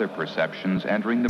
[0.00, 1.28] other perceptions entering the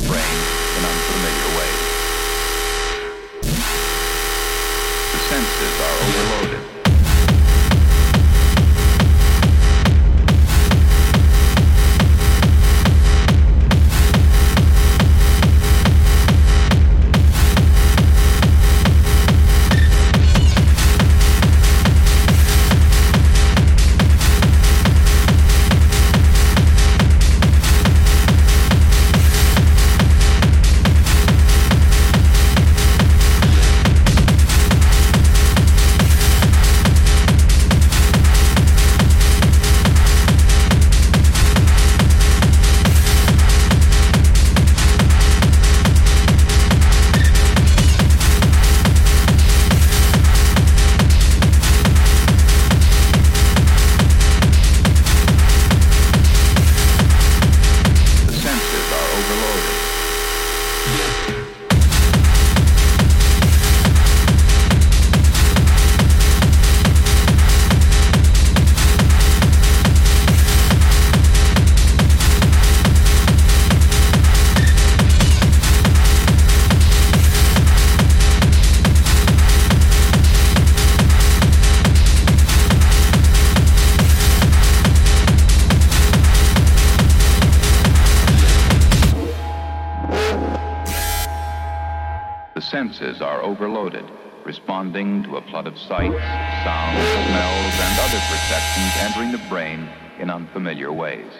[95.67, 96.15] of sights,
[96.63, 96.97] sounds,
[97.27, 99.89] smells, and other perceptions entering the brain
[100.19, 101.31] in unfamiliar ways.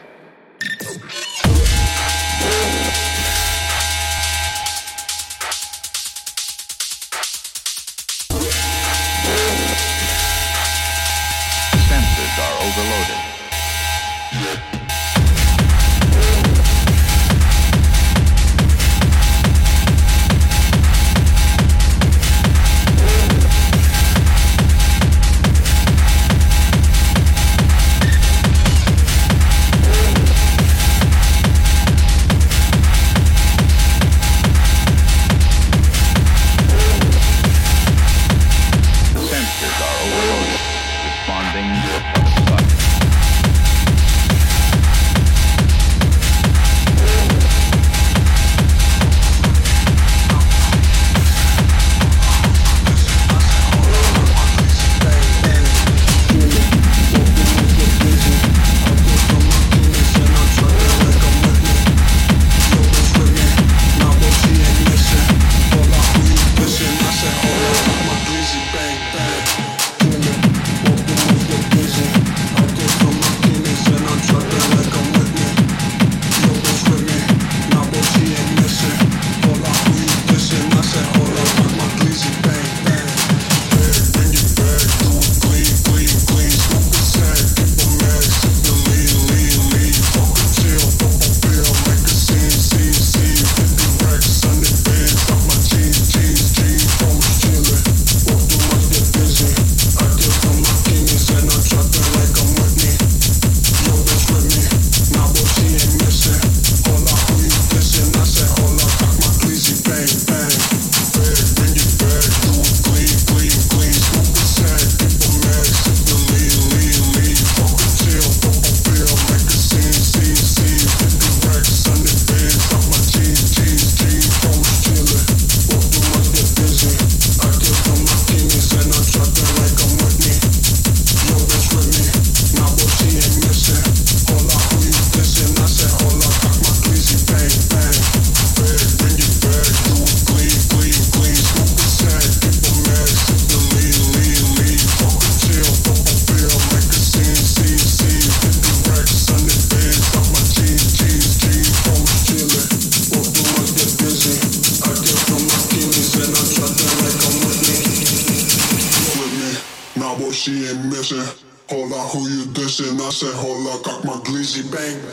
[164.62, 165.11] she bang.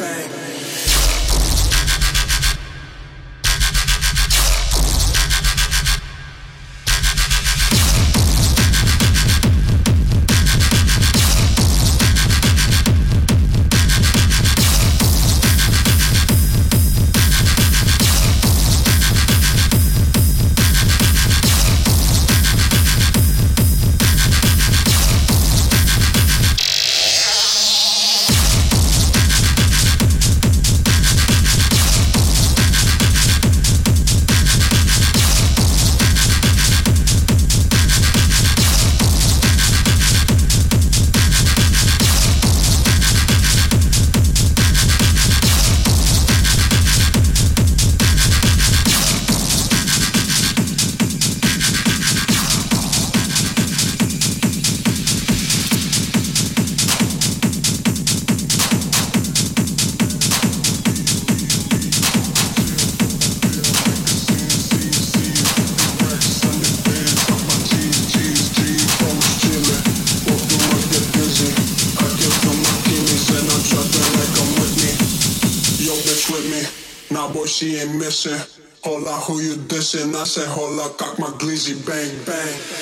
[79.71, 80.15] You dissing?
[80.15, 82.78] I said, hold up, cock my glizzy, bang, bang.